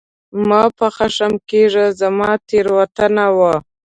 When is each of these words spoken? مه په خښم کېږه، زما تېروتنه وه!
مه 0.47 0.61
په 0.77 0.87
خښم 0.95 1.33
کېږه، 1.49 1.85
زما 2.01 2.29
تېروتنه 2.47 3.25
وه! 3.37 3.55